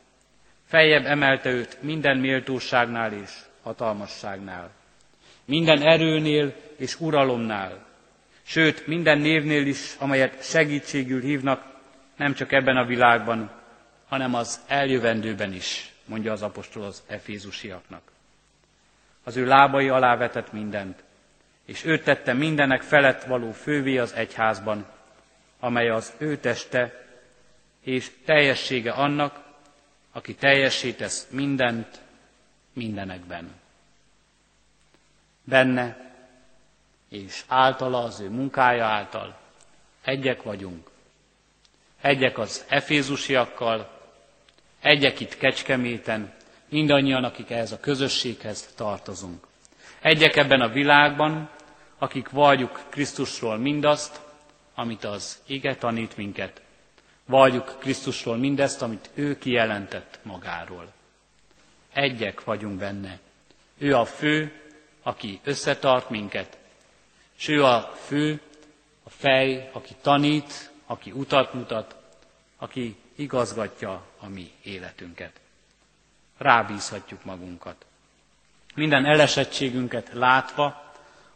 Feljebb 0.66 1.04
emelte 1.04 1.50
őt 1.50 1.82
minden 1.82 2.18
méltóságnál 2.18 3.12
és 3.12 3.30
hatalmasságnál, 3.62 4.70
minden 5.44 5.82
erőnél 5.82 6.54
és 6.76 7.00
uralomnál, 7.00 7.86
sőt 8.42 8.86
minden 8.86 9.18
névnél 9.18 9.66
is, 9.66 9.94
amelyet 9.98 10.44
segítségül 10.44 11.20
hívnak, 11.20 11.64
nem 12.16 12.34
csak 12.34 12.52
ebben 12.52 12.76
a 12.76 12.84
világban, 12.84 13.50
hanem 14.08 14.34
az 14.34 14.60
eljövendőben 14.66 15.52
is, 15.52 15.92
mondja 16.04 16.32
az 16.32 16.42
apostol 16.42 16.84
az 16.84 17.02
efézusiaknak. 17.06 18.02
Az 19.24 19.36
ő 19.36 19.46
lábai 19.46 19.88
alá 19.88 20.16
vetett 20.16 20.52
mindent, 20.52 21.02
és 21.70 21.84
ő 21.84 21.98
tette 21.98 22.32
mindenek 22.32 22.82
felett 22.82 23.22
való 23.24 23.52
fővé 23.52 23.98
az 23.98 24.12
egyházban, 24.12 24.86
amely 25.60 25.88
az 25.88 26.12
ő 26.18 26.36
teste 26.36 27.06
és 27.80 28.10
teljessége 28.24 28.90
annak, 28.92 29.40
aki 30.12 30.34
teljesítesz 30.34 31.26
mindent 31.30 32.00
mindenekben. 32.72 33.50
Benne 35.44 36.12
és 37.08 37.42
általa, 37.46 38.02
az 38.02 38.20
ő 38.20 38.28
munkája 38.28 38.84
által 38.84 39.38
egyek 40.04 40.42
vagyunk. 40.42 40.90
Egyek 42.00 42.38
az 42.38 42.64
efézusiakkal, 42.68 44.00
egyek 44.80 45.20
itt 45.20 45.36
Kecskeméten, 45.36 46.32
mindannyian, 46.68 47.24
akik 47.24 47.50
ehhez 47.50 47.72
a 47.72 47.80
közösséghez 47.80 48.72
tartozunk. 48.76 49.46
Egyek 50.00 50.36
ebben 50.36 50.60
a 50.60 50.68
világban, 50.68 51.50
akik 52.00 52.30
valljuk 52.30 52.80
Krisztusról 52.88 53.56
mindazt, 53.56 54.20
amit 54.74 55.04
az 55.04 55.38
ige 55.46 55.76
tanít 55.76 56.16
minket, 56.16 56.62
Valljuk 57.30 57.76
Krisztusról 57.78 58.36
mindezt, 58.36 58.82
amit 58.82 59.10
ő 59.14 59.38
kijelentett 59.38 60.18
magáról. 60.22 60.92
Egyek 61.92 62.44
vagyunk 62.44 62.78
benne. 62.78 63.18
Ő 63.78 63.96
a 63.96 64.04
fő, 64.04 64.52
aki 65.02 65.40
összetart 65.44 66.10
minket, 66.10 66.58
és 67.38 67.48
ő 67.48 67.64
a 67.64 67.92
fő, 68.06 68.40
a 69.02 69.10
fej, 69.10 69.70
aki 69.72 69.94
tanít, 70.00 70.70
aki 70.86 71.10
utat 71.10 71.54
mutat, 71.54 71.96
aki 72.56 72.96
igazgatja 73.16 74.06
a 74.18 74.28
mi 74.28 74.50
életünket. 74.62 75.40
Rábízhatjuk 76.38 77.24
magunkat. 77.24 77.84
Minden 78.74 79.04
elesettségünket 79.04 80.10
látva, 80.12 80.89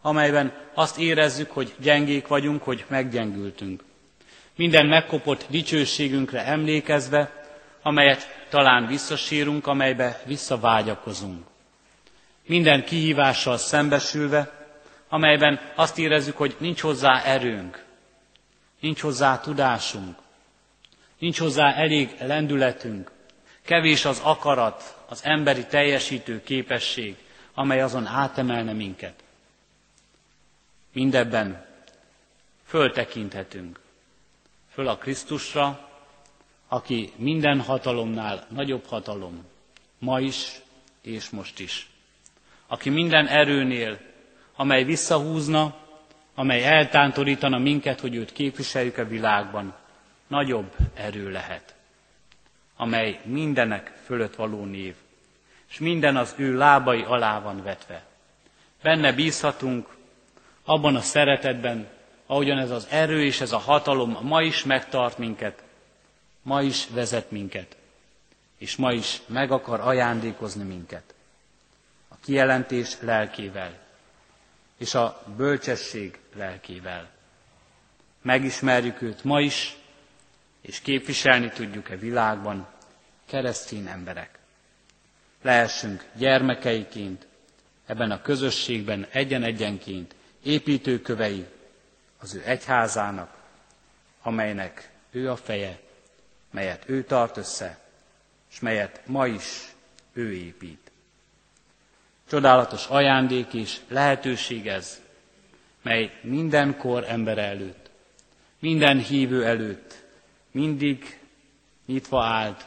amelyben 0.04 0.52
azt 0.74 0.98
érezzük, 0.98 1.50
hogy 1.50 1.74
gyengék 1.78 2.26
vagyunk, 2.26 2.62
hogy 2.62 2.84
meggyengültünk 2.88 3.82
minden 4.56 4.86
megkopott 4.86 5.46
dicsőségünkre 5.50 6.44
emlékezve, 6.44 7.42
amelyet 7.82 8.46
talán 8.48 8.86
visszasírunk, 8.86 9.66
amelybe 9.66 10.22
visszavágyakozunk. 10.26 11.46
Minden 12.46 12.84
kihívással 12.84 13.56
szembesülve, 13.56 14.52
amelyben 15.08 15.60
azt 15.74 15.98
érezzük, 15.98 16.36
hogy 16.36 16.56
nincs 16.58 16.80
hozzá 16.80 17.22
erőnk, 17.24 17.84
nincs 18.80 19.00
hozzá 19.00 19.40
tudásunk, 19.40 20.16
nincs 21.18 21.38
hozzá 21.38 21.72
elég 21.74 22.14
lendületünk, 22.20 23.10
kevés 23.64 24.04
az 24.04 24.20
akarat, 24.24 24.96
az 25.08 25.20
emberi 25.24 25.64
teljesítő 25.66 26.42
képesség, 26.42 27.16
amely 27.54 27.80
azon 27.82 28.06
átemelne 28.06 28.72
minket. 28.72 29.23
Mindebben 30.94 31.64
föltekinthetünk 32.66 33.80
föl 34.70 34.88
a 34.88 34.96
Krisztusra, 34.96 35.88
aki 36.68 37.12
minden 37.16 37.60
hatalomnál 37.60 38.46
nagyobb 38.50 38.84
hatalom, 38.86 39.44
ma 39.98 40.20
is 40.20 40.60
és 41.02 41.30
most 41.30 41.58
is. 41.60 41.88
Aki 42.66 42.90
minden 42.90 43.26
erőnél, 43.26 43.98
amely 44.56 44.84
visszahúzna, 44.84 45.76
amely 46.34 46.64
eltántorítana 46.64 47.58
minket, 47.58 48.00
hogy 48.00 48.14
őt 48.14 48.32
képviseljük 48.32 48.98
a 48.98 49.06
világban, 49.08 49.74
nagyobb 50.26 50.72
erő 50.94 51.30
lehet, 51.30 51.74
amely 52.76 53.20
mindenek 53.24 53.92
fölött 54.04 54.34
való 54.34 54.64
név, 54.64 54.94
és 55.70 55.78
minden 55.78 56.16
az 56.16 56.34
ő 56.36 56.56
lábai 56.56 57.02
alá 57.02 57.40
van 57.40 57.62
vetve. 57.62 58.04
Benne 58.82 59.12
bízhatunk, 59.12 59.86
abban 60.64 60.96
a 60.96 61.00
szeretetben, 61.00 61.88
ahogyan 62.26 62.58
ez 62.58 62.70
az 62.70 62.86
erő 62.90 63.24
és 63.24 63.40
ez 63.40 63.52
a 63.52 63.58
hatalom 63.58 64.18
ma 64.22 64.42
is 64.42 64.64
megtart 64.64 65.18
minket, 65.18 65.62
ma 66.42 66.62
is 66.62 66.88
vezet 66.88 67.30
minket, 67.30 67.76
és 68.58 68.76
ma 68.76 68.92
is 68.92 69.20
meg 69.26 69.50
akar 69.50 69.80
ajándékozni 69.80 70.64
minket. 70.64 71.14
A 72.08 72.14
kijelentés 72.24 72.96
lelkével, 73.00 73.78
és 74.78 74.94
a 74.94 75.22
bölcsesség 75.36 76.18
lelkével. 76.36 77.08
Megismerjük 78.22 79.02
őt 79.02 79.24
ma 79.24 79.40
is, 79.40 79.76
és 80.60 80.80
képviselni 80.80 81.48
tudjuk-e 81.48 81.96
világban 81.96 82.66
keresztény 83.26 83.86
emberek. 83.86 84.38
Lehessünk 85.42 86.04
gyermekeiként, 86.16 87.26
ebben 87.86 88.10
a 88.10 88.22
közösségben 88.22 89.06
egyen-egyenként 89.10 90.14
építőkövei 90.44 91.46
az 92.18 92.34
ő 92.34 92.42
egyházának, 92.44 93.34
amelynek 94.22 94.90
ő 95.10 95.30
a 95.30 95.36
feje, 95.36 95.80
melyet 96.50 96.82
ő 96.88 97.04
tart 97.04 97.36
össze, 97.36 97.78
és 98.50 98.60
melyet 98.60 99.00
ma 99.06 99.26
is 99.26 99.74
ő 100.12 100.32
épít. 100.32 100.90
Csodálatos 102.28 102.86
ajándék 102.86 103.52
és 103.54 103.80
lehetőség 103.88 104.68
ez, 104.68 105.00
mely 105.82 106.18
mindenkor 106.22 107.04
ember 107.08 107.38
előtt, 107.38 107.90
minden 108.58 108.98
hívő 108.98 109.44
előtt 109.44 110.02
mindig 110.50 111.18
nyitva 111.86 112.24
állt, 112.24 112.66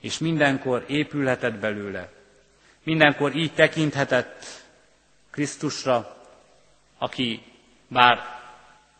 és 0.00 0.18
mindenkor 0.18 0.84
épülhetett 0.88 1.54
belőle. 1.54 2.12
Mindenkor 2.82 3.34
így 3.34 3.52
tekinthetett 3.54 4.44
Krisztusra, 5.30 6.15
aki 7.06 7.42
bár 7.88 8.18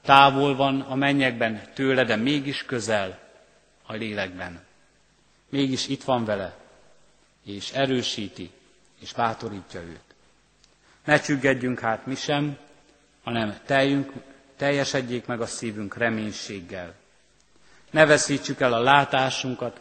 távol 0.03 0.57
van 0.57 0.81
a 0.81 0.95
mennyekben 0.95 1.63
tőle, 1.75 2.05
de 2.05 2.17
mégis 2.17 2.65
közel 2.65 3.19
a 3.87 3.93
lélekben. 3.93 4.65
Mégis 5.49 5.89
itt 5.89 6.03
van 6.03 6.25
vele, 6.25 6.57
és 7.45 7.71
erősíti, 7.73 8.51
és 9.01 9.13
bátorítja 9.13 9.81
őt. 9.81 10.01
Ne 11.05 11.21
csüggedjünk 11.21 11.81
hát 11.81 12.07
mi 12.07 12.15
sem, 12.15 12.59
hanem 13.25 13.59
teljünk, 13.67 14.13
teljesedjék 14.57 15.27
meg 15.27 15.41
a 15.41 15.47
szívünk 15.47 15.97
reménységgel. 15.97 16.95
Ne 17.91 18.07
veszítsük 18.07 18.61
el 18.61 18.73
a 18.73 18.81
látásunkat, 18.83 19.81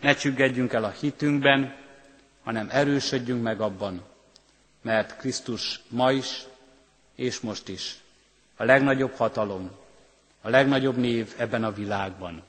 ne 0.00 0.14
csüggedjünk 0.14 0.72
el 0.72 0.84
a 0.84 0.90
hitünkben, 1.00 1.74
hanem 2.44 2.68
erősödjünk 2.70 3.42
meg 3.42 3.60
abban, 3.60 4.04
mert 4.82 5.16
Krisztus 5.16 5.80
ma 5.88 6.12
is 6.12 6.42
és 7.18 7.40
most 7.40 7.68
is 7.68 7.96
a 8.56 8.64
legnagyobb 8.64 9.12
hatalom, 9.14 9.70
a 10.40 10.48
legnagyobb 10.48 10.96
név 10.96 11.34
ebben 11.36 11.64
a 11.64 11.72
világban. 11.72 12.42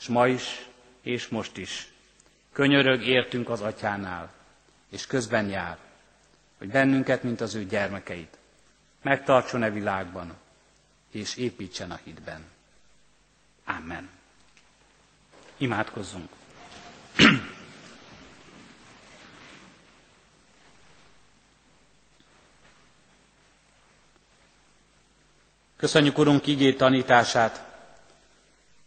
És 0.00 0.06
ma 0.06 0.26
is 0.26 0.66
és 1.02 1.28
most 1.28 1.56
is 1.56 1.88
könyörög 2.52 3.02
értünk 3.06 3.48
az 3.48 3.60
atyánál, 3.60 4.32
és 4.90 5.06
közben 5.06 5.48
jár, 5.48 5.78
hogy 6.58 6.68
bennünket, 6.68 7.22
mint 7.22 7.40
az 7.40 7.54
ő 7.54 7.64
gyermekeit, 7.64 8.38
megtartson-e 9.02 9.70
világban, 9.70 10.34
és 11.10 11.36
építsen 11.36 11.90
a 11.90 12.00
hitben. 12.04 12.44
Amen. 13.64 14.08
Imádkozzunk. 15.56 16.28
Köszönjük, 25.78 26.18
Urunk, 26.18 26.46
igé 26.46 26.72
tanítását. 26.72 27.64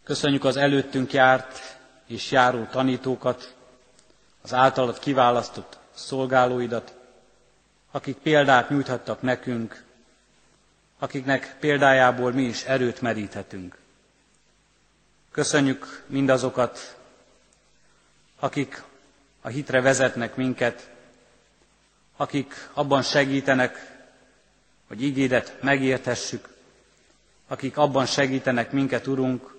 Köszönjük 0.04 0.44
az 0.44 0.56
előttünk 0.56 1.12
járt 1.12 1.78
és 2.06 2.30
járó 2.30 2.64
tanítókat, 2.64 3.54
az 4.42 4.54
általad 4.54 4.98
kiválasztott 4.98 5.78
szolgálóidat, 5.94 6.94
akik 7.90 8.16
példát 8.16 8.70
nyújthattak 8.70 9.22
nekünk, 9.22 9.84
akiknek 10.98 11.56
példájából 11.60 12.32
mi 12.32 12.42
is 12.42 12.64
erőt 12.64 13.00
meríthetünk. 13.00 13.76
Köszönjük 15.30 16.04
mindazokat, 16.06 16.96
akik 18.38 18.82
a 19.40 19.48
hitre 19.48 19.80
vezetnek 19.80 20.36
minket, 20.36 20.90
akik 22.16 22.68
abban 22.72 23.02
segítenek, 23.02 23.90
hogy 24.88 25.02
ígédet 25.02 25.56
megértessük, 25.62 26.51
akik 27.52 27.76
abban 27.76 28.06
segítenek 28.06 28.72
minket, 28.72 29.06
Urunk, 29.06 29.54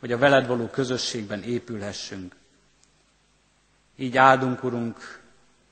hogy 0.00 0.12
a 0.12 0.18
veled 0.18 0.46
való 0.46 0.66
közösségben 0.66 1.42
épülhessünk. 1.42 2.34
Így 3.96 4.16
áldunk, 4.16 4.64
Urunk, 4.64 5.20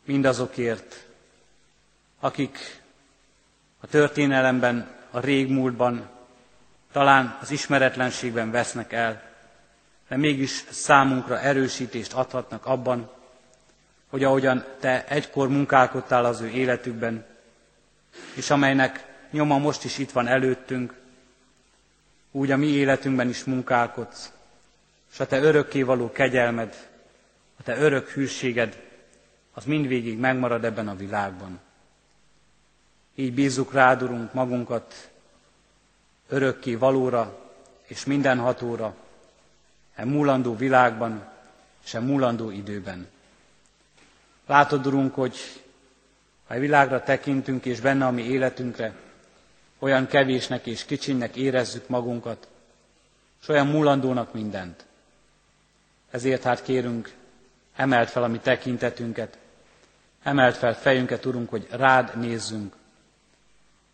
mindazokért, 0.04 1.06
akik 2.20 2.82
a 3.80 3.86
történelemben, 3.86 4.94
a 5.10 5.20
régmúltban, 5.20 6.08
talán 6.92 7.38
az 7.40 7.50
ismeretlenségben 7.50 8.50
vesznek 8.50 8.92
el, 8.92 9.22
de 10.08 10.16
mégis 10.16 10.64
számunkra 10.70 11.40
erősítést 11.40 12.12
adhatnak 12.12 12.66
abban, 12.66 13.10
hogy 14.10 14.24
ahogyan 14.24 14.64
Te 14.80 15.06
egykor 15.06 15.48
munkálkodtál 15.48 16.24
az 16.24 16.40
ő 16.40 16.48
életükben, 16.48 17.26
és 18.34 18.50
amelynek 18.50 19.15
nyoma 19.36 19.58
most 19.58 19.84
is 19.84 19.98
itt 19.98 20.10
van 20.10 20.26
előttünk, 20.26 20.94
úgy 22.30 22.50
a 22.50 22.56
mi 22.56 22.66
életünkben 22.66 23.28
is 23.28 23.44
munkálkodsz, 23.44 24.32
és 25.12 25.20
a 25.20 25.26
Te 25.26 25.38
örökkévaló 25.38 26.12
kegyelmed, 26.12 26.88
a 27.58 27.62
Te 27.62 27.76
örök 27.76 28.08
hűséged, 28.08 28.82
az 29.54 29.64
mindvégig 29.64 30.18
megmarad 30.18 30.64
ebben 30.64 30.88
a 30.88 30.96
világban. 30.96 31.60
Így 33.14 33.34
bízzuk 33.34 33.72
rád, 33.72 34.02
Urunk, 34.02 34.32
magunkat 34.32 35.10
örökké 36.28 36.74
valóra 36.74 37.52
és 37.86 38.04
mindenhatóra, 38.04 38.94
e 39.94 40.04
múlandó 40.04 40.56
világban 40.56 41.28
és 41.84 41.94
e 41.94 42.00
múlandó 42.00 42.50
időben. 42.50 43.08
Látod, 44.46 44.86
Urunk, 44.86 45.14
hogy 45.14 45.36
ha 46.46 46.54
a 46.54 46.58
világra 46.58 47.02
tekintünk 47.02 47.64
és 47.64 47.80
benne 47.80 48.06
a 48.06 48.10
mi 48.10 48.22
életünkre, 48.22 48.94
olyan 49.86 50.06
kevésnek 50.06 50.66
és 50.66 50.84
kicsinnek 50.84 51.36
érezzük 51.36 51.88
magunkat, 51.88 52.48
és 53.42 53.48
olyan 53.48 53.66
múlandónak 53.66 54.32
mindent. 54.32 54.84
Ezért 56.10 56.42
hát 56.42 56.62
kérünk, 56.62 57.12
emelt 57.76 58.10
fel 58.10 58.22
a 58.22 58.26
mi 58.26 58.38
tekintetünket, 58.38 59.38
emelt 60.22 60.56
fel 60.56 60.74
fejünket, 60.74 61.24
Urunk, 61.26 61.48
hogy 61.50 61.66
rád 61.70 62.16
nézzünk, 62.18 62.74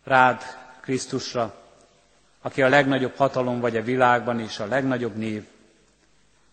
rád 0.03 0.41
Krisztusra, 0.81 1.55
aki 2.41 2.61
a 2.61 2.69
legnagyobb 2.69 3.15
hatalom 3.15 3.59
vagy 3.59 3.77
a 3.77 3.83
világban, 3.83 4.39
és 4.39 4.59
a 4.59 4.65
legnagyobb 4.65 5.15
név, 5.15 5.43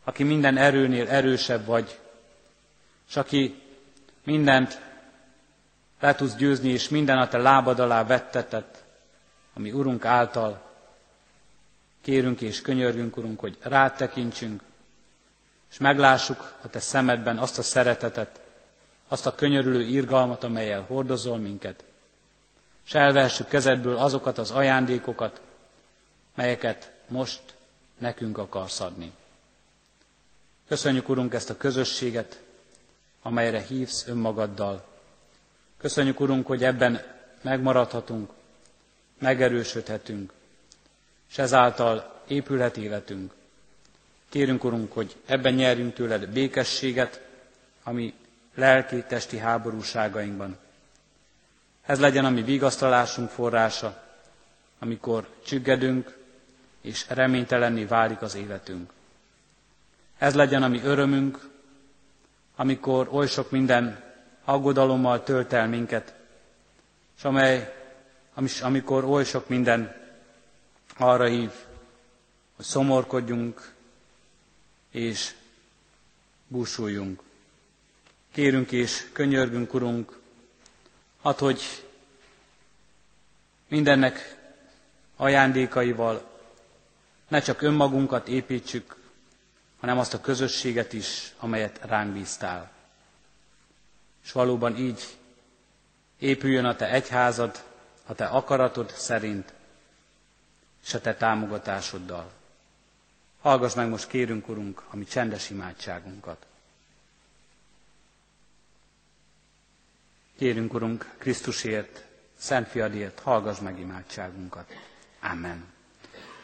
aki 0.04 0.22
minden 0.22 0.56
erőnél 0.56 1.08
erősebb 1.08 1.64
vagy, 1.66 1.98
és 3.08 3.16
aki 3.16 3.62
mindent 4.24 4.80
le 6.00 6.14
tudsz 6.14 6.34
győzni, 6.34 6.68
és 6.70 6.88
minden 6.88 7.18
a 7.18 7.28
te 7.28 7.38
lábad 7.38 7.78
alá 7.80 8.04
vettetett, 8.04 8.79
ami 9.60 9.72
Urunk 9.72 10.04
által 10.04 10.60
kérünk 12.00 12.40
és 12.40 12.60
könyörgünk, 12.60 13.16
Urunk, 13.16 13.40
hogy 13.40 13.58
rád 13.62 13.96
tekintsünk, 13.96 14.62
és 15.70 15.78
meglássuk 15.78 16.54
a 16.62 16.68
te 16.68 16.78
szemedben 16.80 17.38
azt 17.38 17.58
a 17.58 17.62
szeretetet, 17.62 18.40
azt 19.08 19.26
a 19.26 19.34
könyörülő 19.34 19.80
irgalmat, 19.82 20.44
amelyel 20.44 20.82
hordozol 20.82 21.38
minket, 21.38 21.84
és 22.86 22.94
elvehessük 22.94 23.48
kezedből 23.48 23.96
azokat 23.96 24.38
az 24.38 24.50
ajándékokat, 24.50 25.40
melyeket 26.34 26.92
most 27.08 27.40
nekünk 27.98 28.38
akarsz 28.38 28.80
adni. 28.80 29.12
Köszönjük, 30.68 31.08
Urunk, 31.08 31.34
ezt 31.34 31.50
a 31.50 31.56
közösséget, 31.56 32.42
amelyre 33.22 33.60
hívsz 33.60 34.06
önmagaddal. 34.06 34.84
Köszönjük, 35.78 36.20
Urunk, 36.20 36.46
hogy 36.46 36.64
ebben 36.64 37.02
megmaradhatunk, 37.42 38.30
megerősödhetünk, 39.20 40.32
és 41.30 41.38
ezáltal 41.38 42.22
épülhet 42.28 42.76
életünk. 42.76 43.32
Kérünk, 44.28 44.64
Urunk, 44.64 44.92
hogy 44.92 45.16
ebben 45.26 45.54
nyerjünk 45.54 45.94
tőled 45.94 46.28
békességet, 46.28 47.20
ami 47.82 48.14
lelki-testi 48.54 49.38
háborúságainkban. 49.38 50.56
Ez 51.86 52.00
legyen 52.00 52.24
a 52.24 52.30
mi 52.30 52.42
vigasztalásunk 52.42 53.30
forrása, 53.30 54.02
amikor 54.78 55.28
csüggedünk, 55.44 56.18
és 56.80 57.04
reménytelenné 57.08 57.84
válik 57.84 58.22
az 58.22 58.34
életünk. 58.34 58.92
Ez 60.18 60.34
legyen 60.34 60.62
a 60.62 60.68
mi 60.68 60.80
örömünk, 60.82 61.48
amikor 62.56 63.08
oly 63.12 63.26
sok 63.26 63.50
minden 63.50 64.02
aggodalommal 64.44 65.22
tölt 65.22 65.52
el 65.52 65.68
minket, 65.68 66.14
és 67.16 67.24
amely, 67.24 67.79
amikor 68.62 69.04
oly 69.04 69.24
sok 69.24 69.48
minden 69.48 69.94
arra 70.98 71.24
hív, 71.24 71.50
hogy 72.56 72.64
szomorkodjunk 72.64 73.74
és 74.90 75.34
búsuljunk. 76.46 77.22
Kérünk 78.32 78.72
és 78.72 79.08
könyörgünk, 79.12 79.74
Urunk, 79.74 80.18
hát, 81.22 81.38
hogy 81.38 81.62
mindennek 83.68 84.36
ajándékaival 85.16 86.30
ne 87.28 87.40
csak 87.40 87.62
önmagunkat 87.62 88.28
építsük, 88.28 88.96
hanem 89.80 89.98
azt 89.98 90.14
a 90.14 90.20
közösséget 90.20 90.92
is, 90.92 91.34
amelyet 91.38 91.80
ránk 91.82 92.12
bíztál. 92.12 92.70
És 94.24 94.32
valóban 94.32 94.76
így 94.76 95.02
épüljön 96.18 96.64
a 96.64 96.76
te 96.76 96.88
egyházad, 96.90 97.64
a 98.10 98.14
te 98.14 98.24
akaratod 98.26 98.90
szerint, 98.90 99.52
és 100.84 100.94
a 100.94 101.00
te 101.00 101.14
támogatásoddal. 101.14 102.30
Hallgass 103.40 103.74
meg 103.74 103.88
most, 103.88 104.06
kérünk, 104.08 104.48
Urunk, 104.48 104.82
a 104.90 104.96
mi 104.96 105.04
csendes 105.04 105.50
imádságunkat. 105.50 106.46
Kérünk, 110.38 110.74
Urunk, 110.74 111.14
Krisztusért, 111.18 112.04
Szent 112.36 112.68
Fiadért, 112.68 113.18
hallgass 113.20 113.58
meg 113.58 113.78
imádságunkat. 113.78 114.72
Amen. 115.20 115.64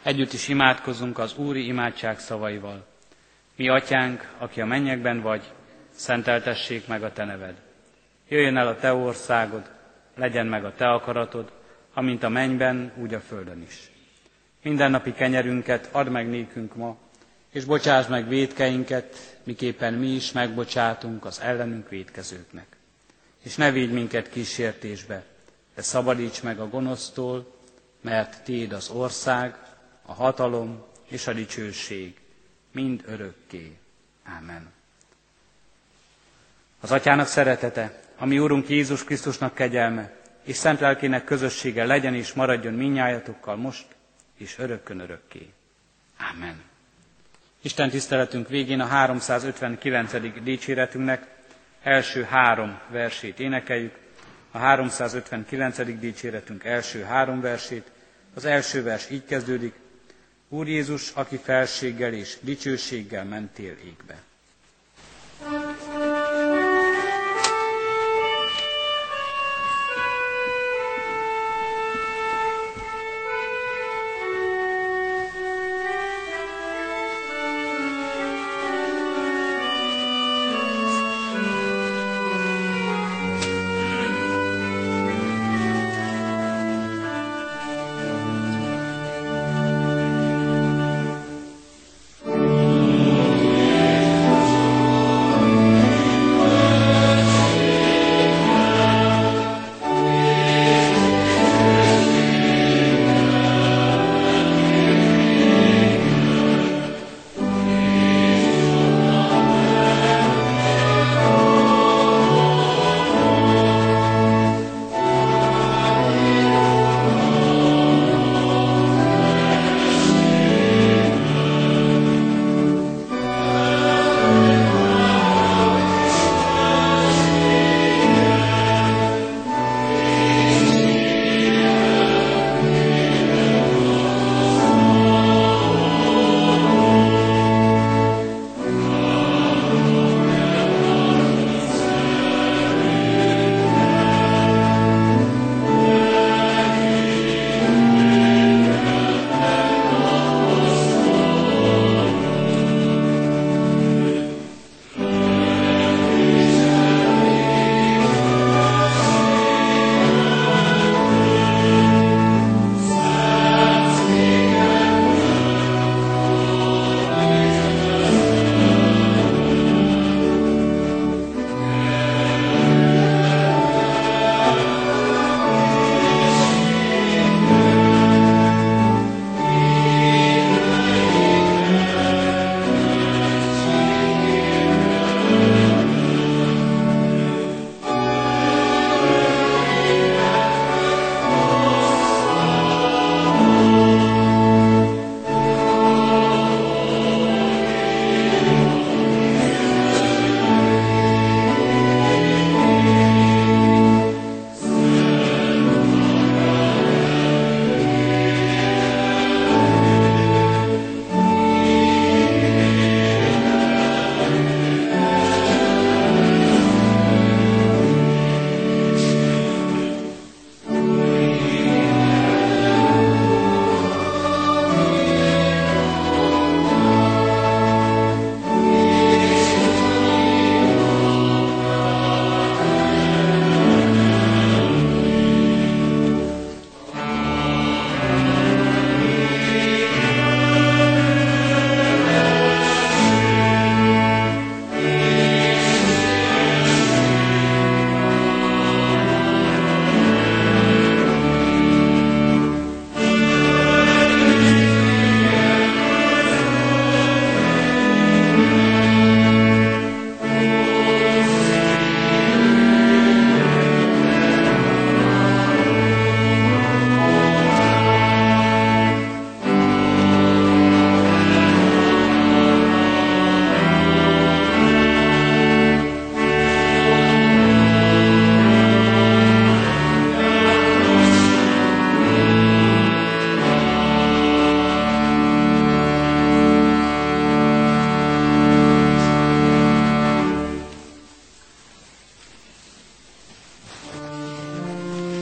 Együtt 0.03 0.33
is 0.33 0.47
imádkozunk 0.47 1.17
az 1.19 1.37
Úri 1.37 1.65
imádság 1.67 2.19
szavaival. 2.19 2.85
Mi 3.55 3.69
atyánk, 3.69 4.31
aki 4.37 4.61
a 4.61 4.65
mennyekben 4.65 5.21
vagy, 5.21 5.51
szenteltessék 5.95 6.87
meg 6.87 7.03
a 7.03 7.13
te 7.13 7.25
neved. 7.25 7.61
Jöjjön 8.27 8.57
el 8.57 8.67
a 8.67 8.75
te 8.77 8.93
országod, 8.93 9.71
legyen 10.15 10.45
meg 10.47 10.65
a 10.65 10.73
te 10.75 10.89
akaratod, 10.89 11.56
amint 11.97 12.23
a 12.23 12.29
mennyben, 12.29 12.91
úgy 12.95 13.13
a 13.13 13.19
földön 13.19 13.61
is. 13.61 13.91
Mindennapi 14.63 15.13
kenyerünket 15.13 15.89
add 15.91 16.09
meg 16.09 16.29
nékünk 16.29 16.75
ma, 16.75 16.97
és 17.51 17.65
bocsáss 17.65 18.07
meg 18.07 18.27
védkeinket, 18.27 19.37
miképpen 19.43 19.93
mi 19.93 20.07
is 20.07 20.31
megbocsátunk 20.31 21.25
az 21.25 21.39
ellenünk 21.41 21.89
védkezőknek. 21.89 22.65
És 23.43 23.55
ne 23.55 23.71
védj 23.71 23.93
minket 23.93 24.29
kísértésbe, 24.29 25.23
de 25.75 25.81
szabadíts 25.81 26.43
meg 26.43 26.59
a 26.59 26.69
gonosztól, 26.69 27.53
mert 28.01 28.43
Téd 28.43 28.71
az 28.71 28.89
ország, 28.89 29.55
a 30.05 30.13
hatalom 30.13 30.83
és 31.07 31.27
a 31.27 31.33
dicsőség 31.33 32.19
mind 32.71 33.03
örökké. 33.05 33.77
Amen. 34.39 34.71
Az 36.79 36.91
Atyának 36.91 37.27
szeretete, 37.27 37.99
ami 38.17 38.39
Úrunk 38.39 38.69
Jézus 38.69 39.03
Krisztusnak 39.03 39.53
kegyelme, 39.53 40.17
és 40.47 40.55
szent 40.55 40.79
lelkének 40.79 41.23
közössége 41.23 41.85
legyen 41.85 42.15
és 42.15 42.33
maradjon 42.33 42.73
minnyájatokkal 42.73 43.55
most, 43.55 43.85
és 44.37 44.57
örökkön 44.57 44.99
örökké. 44.99 45.49
Amen. 46.33 46.61
Isten 47.61 47.89
tiszteletünk 47.89 48.47
végén 48.47 48.79
a 48.79 48.85
359. 48.85 50.41
dicséretünknek 50.43 51.27
első 51.83 52.23
három 52.23 52.79
versét 52.89 53.39
énekeljük. 53.39 53.95
A 54.51 54.57
359. 54.57 55.99
dicséretünk 55.99 56.63
első 56.63 57.01
három 57.01 57.41
versét. 57.41 57.91
Az 58.33 58.45
első 58.45 58.83
vers 58.83 59.09
így 59.09 59.25
kezdődik. 59.25 59.73
Úr 60.49 60.67
Jézus, 60.67 61.11
aki 61.11 61.37
felséggel 61.37 62.13
és 62.13 62.37
dicsőséggel 62.41 63.25
mentél 63.25 63.75
égbe. 63.85 64.15